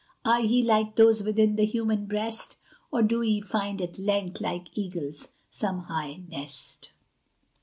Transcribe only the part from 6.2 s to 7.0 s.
nest?